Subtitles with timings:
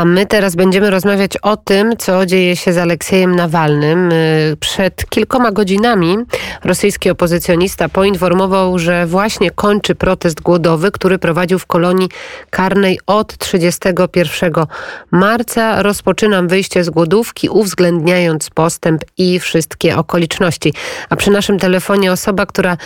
[0.00, 4.12] A my teraz będziemy rozmawiać o tym, co dzieje się z Aleksiejem Nawalnym.
[4.12, 6.16] Y, przed kilkoma godzinami
[6.64, 12.08] rosyjski opozycjonista poinformował, że właśnie kończy protest głodowy, który prowadził w kolonii
[12.50, 14.52] karnej od 31
[15.10, 15.82] marca.
[15.82, 20.74] Rozpoczynam wyjście z głodówki, uwzględniając postęp i wszystkie okoliczności.
[21.08, 22.76] A przy naszym telefonie osoba, która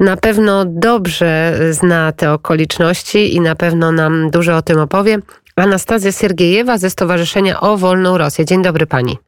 [0.00, 5.18] na pewno dobrze zna te okoliczności i na pewno nam dużo o tym opowie.
[5.56, 8.44] Anastazja Siergiejewa ze Stowarzyszenia O Wolną Rosję.
[8.44, 9.18] Dzień dobry pani.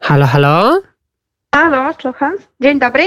[0.00, 0.82] Halo, halo?
[1.54, 2.32] Halo, słucham.
[2.60, 3.02] Dzień dobry.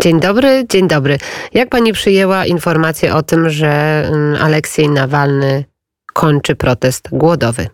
[0.00, 1.18] Dzień dobry, dzień dobry.
[1.52, 5.64] Jak pani przyjęła informację o tym, że mm, Aleksiej Nawalny
[6.12, 7.68] kończy protest głodowy?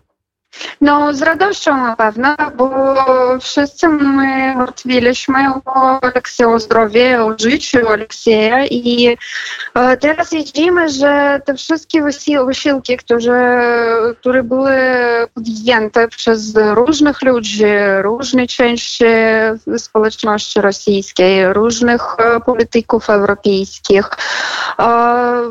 [0.81, 2.95] No, z radością na pewno, bo
[3.41, 9.17] wszyscy my martwiliśmy o Aleksieja, o zdrowie, o życiu Aleksieja i
[9.73, 12.03] e, teraz widzimy, że te wszystkie
[12.45, 13.63] wysiłki, które,
[14.19, 14.75] które były
[15.33, 17.65] podjęte przez różnych ludzi,
[18.01, 19.05] różne części
[19.77, 24.09] społeczności rosyjskiej, różnych e, polityków europejskich,
[24.79, 24.83] e,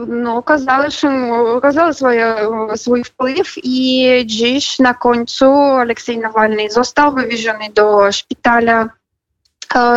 [0.06, 2.34] no, okazały, się, okazały swoje,
[2.76, 8.88] swój wpływ i dziś na końcu Aleksiej Nawalny został wywieziony do szpitala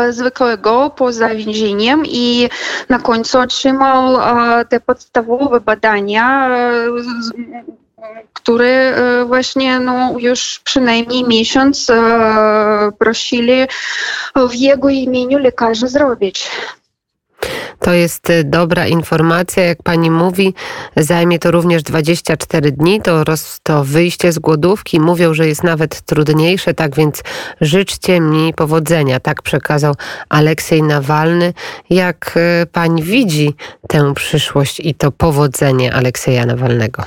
[0.09, 2.50] zwykłego poza więzieniem i
[2.89, 4.17] na końcu otrzymał
[4.69, 6.50] te podstawowe badania,
[8.33, 11.91] które właśnie no, już przynajmniej miesiąc
[13.00, 13.66] prosili
[14.50, 16.50] w jego imieniu lekarze zrobić.
[17.84, 19.64] To jest y, dobra informacja.
[19.64, 20.53] Jak pani mówi,
[20.98, 23.02] zajmie to również 24 dni.
[23.02, 25.00] To, roz, to wyjście z głodówki.
[25.00, 27.23] Mówią, że jest nawet trudniejsze, tak więc
[27.62, 29.20] życzcie mi powodzenia.
[29.20, 29.95] Tak przekazał
[30.30, 31.53] Aleksiej Nawalny.
[31.90, 33.56] Jak y, pani widzi
[33.88, 37.03] tę przyszłość i to powodzenie Aleksieja Nawalnego?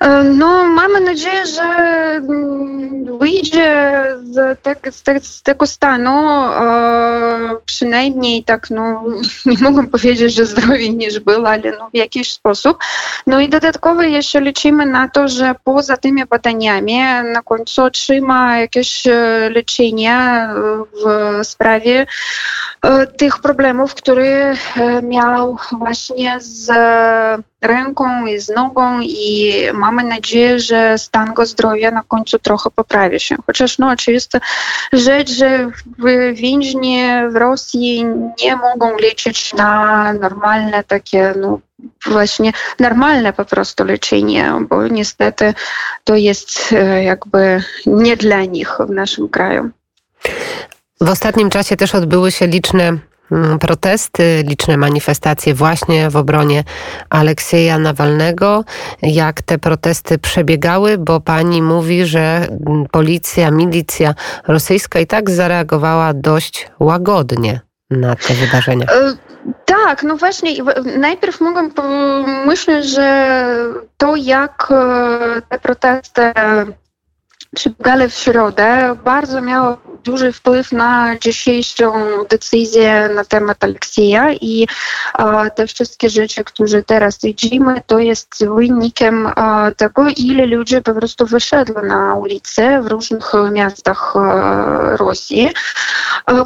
[0.00, 2.75] E, no, mamy nadzieję, że mm,
[3.20, 9.04] wyjdzie z, te, z, te, z tego stanu e, przynajmniej tak, no,
[9.46, 12.78] nie mogę powiedzieć, że zdrowiej niż był, ale no, w jakiś sposób.
[13.26, 16.96] No i dodatkowo jeszcze liczymy na to, że poza tymi badaniami
[17.32, 20.48] na końcu otrzyma jakieś e, leczenie
[20.92, 22.06] w sprawie
[23.16, 24.54] tych problemów, które
[25.02, 26.70] miał właśnie z
[27.60, 33.20] ręką i z nogą i mamy nadzieję, że stan go zdrowia na końcu trochę poprawi
[33.20, 33.36] się.
[33.46, 34.40] Chociaż no oczywiste
[34.92, 35.70] rzecz, że
[36.32, 36.98] więźni
[37.30, 38.04] w Rosji
[38.44, 41.60] nie mogą liczyć na normalne takie no,
[42.06, 45.54] właśnie normalne po prostu leczenie, bo niestety
[46.04, 49.70] to jest e, jakby nie dla nich w naszym kraju.
[51.00, 52.98] W ostatnim czasie też odbyły się liczne
[53.60, 56.64] protesty, liczne manifestacje właśnie w obronie
[57.10, 58.64] Aleksieja Nawalnego.
[59.02, 62.20] Jak te protesty przebiegały, bo pani mówi, że
[62.66, 64.14] mm, policja, milicja
[64.48, 67.60] rosyjska i tak zareagowała dość łagodnie
[67.90, 68.86] na te wydarzenia.
[68.86, 69.16] E,
[69.64, 70.50] tak, no właśnie,
[70.98, 73.26] najpierw mogę pomyśleć, że
[73.96, 76.32] to jak e, te protesty
[77.54, 79.76] przebiegały w środę, bardzo miało
[80.06, 81.92] duży wpływ na dzisiejszą
[82.30, 84.68] decyzję na temat Aleksieja i
[85.54, 89.28] te wszystkie rzeczy, które teraz widzimy, to jest wynikiem
[89.76, 94.14] tego, ile ludzi po prostu wyszedło na ulicę w różnych miastach
[94.96, 95.50] Rosji.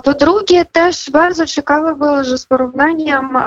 [0.05, 3.39] Po drugie, też bardzo ciekawe było, że z porównaniem,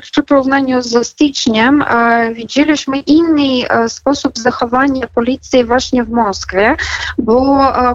[0.00, 1.84] przy porównaniu ze styczniem
[2.32, 6.76] widzieliśmy inny sposób zachowania policji właśnie w Moskwie,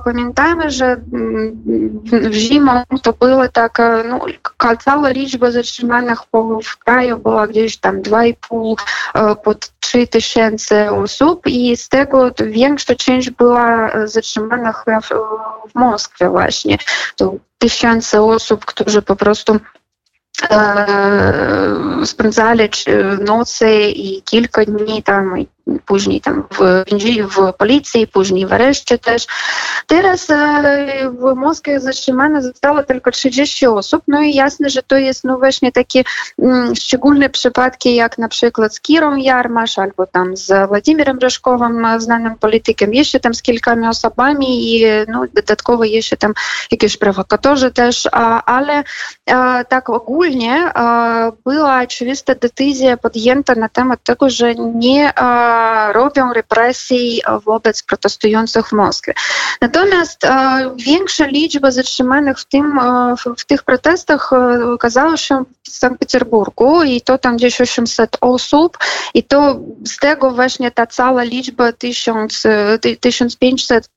[0.05, 0.97] pamiętajmy, że
[2.03, 3.78] w zimą to było tak,
[4.09, 4.19] no,
[4.83, 6.19] cała liczba zatrzymanych
[6.63, 8.75] w kraju była gdzieś tam 2,5
[9.44, 15.09] pod 3 tysięcy osób i z tego większa część była zatrzymanych w,
[15.72, 16.77] w Moskwie właśnie.
[17.16, 19.59] To tysiące osób, którzy po prostu
[20.50, 20.85] e,
[22.06, 22.69] spędzali
[23.25, 25.35] nocy i kilka dni tam
[25.85, 26.83] później tam w,
[27.36, 29.27] w policji, później w areszcie też.
[29.88, 35.24] Teraz e, w Moskwie zatrzymane zostało tylko 30 osób, no i jasne, że to jest
[35.24, 36.03] no właśnie takie
[36.42, 42.36] mm, szczególne przypadki, jak na przykład z Kirą Jarmasz, albo tam z Władimirem Reszkowem, znanym
[42.36, 46.33] politykiem, jeszcze tam z kilkoma osobami i no, dodatkowo jeszcze tam
[46.71, 48.09] jakieś prowokatorzy też,
[48.45, 48.83] ale
[49.69, 50.71] tak ogólnie
[51.45, 55.12] była oczywista decyzja podjęta na temat tego, że nie
[55.94, 59.13] robią represji wobec protestujących w Moskwie.
[59.62, 60.21] Natomiast
[60.75, 62.80] większa liczba zatrzymanych w, tym,
[63.18, 64.33] w, w tych protestach
[64.74, 68.77] okazała się w Sankt Petersburgu i to tam gdzieś 800 osób
[69.13, 72.44] i to z tego właśnie ta cała liczba 1000,
[73.00, 73.89] 1500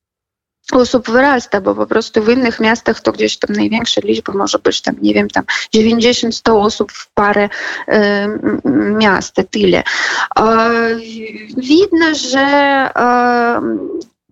[0.72, 4.80] osób wyrasta, bo po prostu w innych miastach to gdzieś tam największa liczba może być
[4.82, 5.44] tam, nie wiem, tam
[5.76, 7.48] 90-100 osób w parę
[7.88, 7.92] y,
[8.98, 9.82] miast, tyle.
[11.56, 12.90] Widno, że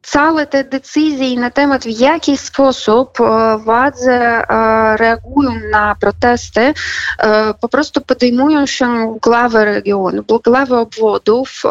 [0.02, 3.18] całe te decyzje na temat, w jaki sposób
[3.58, 4.42] władze
[4.96, 6.74] reagują na protesty,
[7.60, 11.62] po prostu podejmują się głowy regionu, głowy obwodów,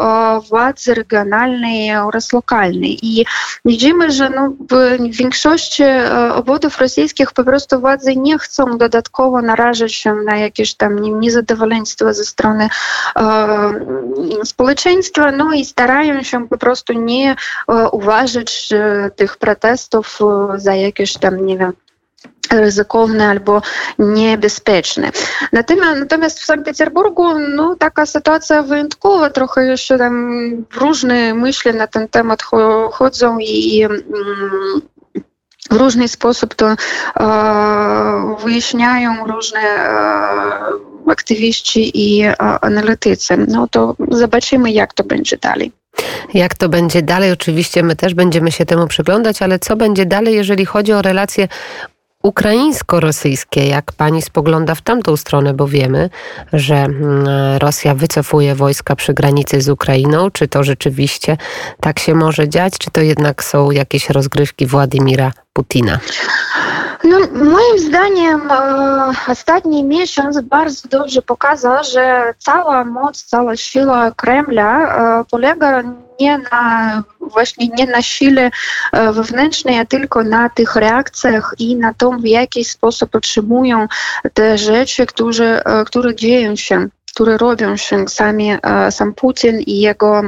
[0.48, 2.98] władzy regionalnej oraz lokalnej.
[3.02, 3.26] I
[3.64, 5.82] widzimy, że no, w większości
[6.34, 12.24] obwodów rosyjskich po prostu władze nie chcą dodatkowo narażać się na jakieś tam niezadowolenie ze
[12.24, 12.68] strony
[14.44, 17.36] społeczeństwa, no i starają się po prostu nie
[17.92, 18.68] uważać uważać
[19.16, 20.18] tych protestów
[20.56, 21.72] za jakieś tam, nie wiem,
[22.50, 23.62] ryzykowne albo
[23.98, 25.10] niebezpieczne.
[25.52, 30.40] Natomiast, natomiast w Sankt Petersburgu no, taka sytuacja wyjątkowa, trochę jeszcze tam
[30.76, 32.42] różne myśli na ten temat
[32.92, 34.02] chodzą i mm,
[35.70, 36.76] w różny sposób to e,
[38.44, 43.36] wyjaśniają różne e, aktywiści i e, analitycy.
[43.48, 45.72] No to zobaczymy, jak to będzie dalej.
[46.34, 47.32] Jak to będzie dalej?
[47.32, 51.48] Oczywiście my też będziemy się temu przyglądać, ale co będzie dalej, jeżeli chodzi o relacje
[52.22, 53.66] ukraińsko-rosyjskie.
[53.66, 56.10] Jak pani spogląda w tamtą stronę, bo wiemy,
[56.52, 57.26] że mm,
[57.58, 60.30] Rosja wycofuje wojska przy granicy z Ukrainą.
[60.30, 61.36] Czy to rzeczywiście
[61.80, 65.98] tak się może dziać, czy to jednak są jakieś rozgrywki Władimira Putina?
[67.04, 74.96] No, moim zdaniem e, ostatni miesiąc bardzo dobrze pokazał, że cała moc, cała siła Kremla
[75.20, 75.82] e, polega
[76.20, 78.50] nie na właśnie nie na sile
[78.92, 83.86] e, wewnętrznej, a tylko na tych reakcjach i na tym, w jaki sposób otrzymują
[84.34, 88.50] te rzeczy, które, które dzieją się, które robią się sami,
[88.90, 90.22] sam Putin i jego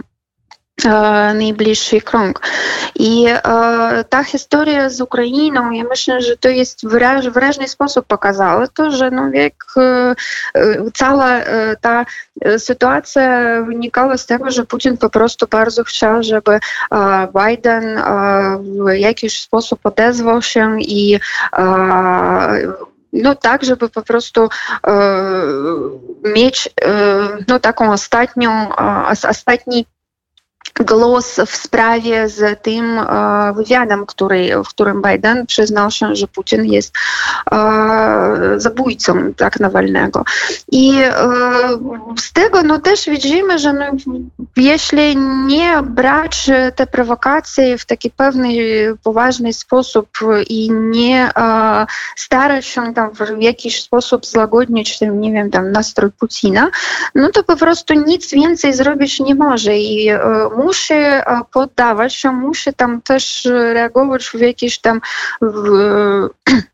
[11.81, 12.05] ta
[12.59, 16.59] sytuacja wynikała z tego, że Putin po prostu bardzo chciał, żeby
[17.35, 18.03] Biden
[18.87, 21.19] w jakiś sposób odezwał się i
[23.13, 24.49] no tak, żeby po prostu
[24.87, 24.93] e,
[26.35, 26.91] mieć e,
[27.49, 29.87] no, taką ostatnią, e, ostatni
[30.79, 34.05] głos w sprawie z tym e, wywiadem,
[34.65, 36.95] w którym Biden przyznał się, że Putin jest
[37.53, 37.59] e,
[38.57, 40.25] zabójcą tak Nawalnego.
[40.73, 41.13] I e,
[42.21, 43.85] z tego no, też widzimy, że no,
[44.57, 48.51] jeśli nie brać te prowokacje w taki pewny,
[49.03, 50.09] poważny sposób
[50.49, 51.31] i nie
[52.17, 52.95] starać się
[53.39, 56.71] w jakiś sposób złagodnić ten, nie wiem, tam nastrój Putina,
[57.15, 59.77] no to po prostu nic więcej zrobić nie może
[60.65, 60.95] musi
[61.53, 65.01] poddawać się, musi tam też reagować w jakiś tam
[65.43, 66.29] w,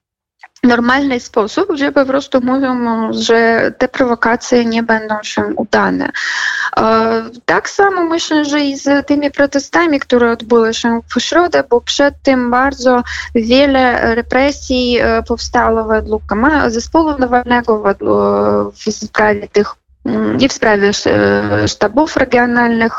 [0.63, 6.09] normalny sposób, gdzie po prostu mówią, że te prowokacje nie będą się udane.
[7.45, 12.15] Tak samo myślę, że i z tymi protestami, które odbyły się w środę, bo przed
[12.23, 13.03] tym bardzo
[13.35, 14.99] wiele represji
[15.29, 16.23] powstało według
[16.69, 17.83] zespołu Nawalnego
[18.73, 19.86] w sprawie tych
[20.39, 20.91] I w sprawie
[21.67, 22.93] sztabów regionalnych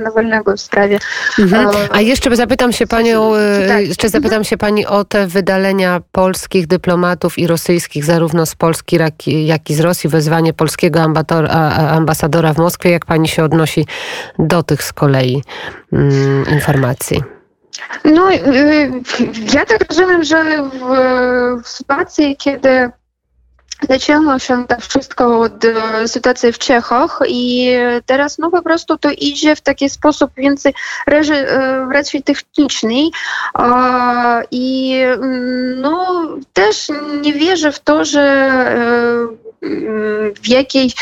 [0.00, 0.98] Nawalnego, w sprawie...
[1.38, 1.68] Mhm.
[1.90, 3.32] A jeszcze zapytam się panią,
[3.68, 3.88] tak.
[3.88, 8.98] jeszcze zapytam się pani o te wydalenia polskich dyplomatów i rosyjskich, zarówno z Polski,
[9.46, 11.00] jak i z Rosji, wezwanie polskiego
[11.90, 12.90] ambasadora w Moskwie.
[12.90, 13.86] Jak pani się odnosi
[14.38, 15.42] do tych z kolei
[15.92, 17.22] mm, informacji?
[18.04, 18.30] No,
[19.54, 22.90] ja tak rozumiem, że w, w sytuacji, kiedy
[23.88, 27.70] Zaczęło się to wszystko od e, sytuacji w Czechach i
[28.06, 30.74] teraz no po prostu to idzie w taki sposób więcej
[31.06, 32.94] e, raczej techniczny
[34.50, 36.88] i mm, no też
[37.22, 39.44] nie wierzę w to, że e,
[40.42, 40.92] w jakiej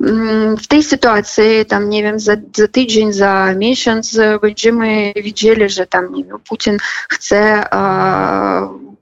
[0.00, 5.86] mm, w tej sytuacji tam nie wiem za, za tydzień, za miesiąc będziemy widzieli, że
[5.86, 7.64] tam nie wiem, Putin chce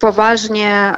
[0.00, 0.94] poważnie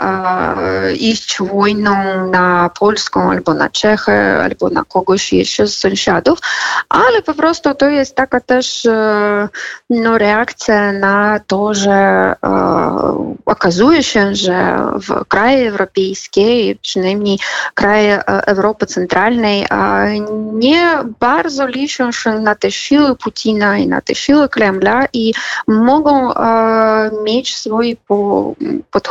[0.98, 6.38] iść wojną na Polską albo na Czechy, albo na kogoś jeszcze z sąsiadów,
[6.88, 8.88] ale po prostu to jest taka też
[9.90, 12.34] no, reakcja na to, że
[13.46, 17.38] okazuje się, że w kraje europejskie, przynajmniej
[17.74, 19.66] kraje Europy Centralnej,
[20.52, 25.34] nie bardzo liczą się na te siły Putina i na te siły Kremla i
[25.68, 26.32] mogą
[27.24, 27.96] mieć swoje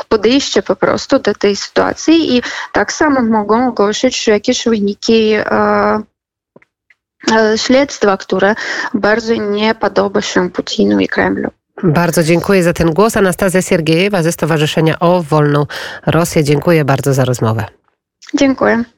[0.10, 5.34] podejście po prostu do tej sytuacji i tak samo mogą ogłosić jakieś wyniki
[7.56, 8.56] śledztwa, które
[8.94, 11.50] bardzo nie podoba się Putinu i Kremlu.
[11.84, 13.18] Bardzo dziękuję za ten głos.
[13.18, 15.66] Anastazja Siergiejewa ze Stowarzyszenia o Wolną
[16.06, 16.44] Rosję.
[16.44, 17.66] Dziękuję bardzo za rozmowę.
[18.34, 18.84] Dziękuję.